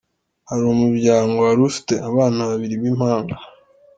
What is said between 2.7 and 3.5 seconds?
b’impanga.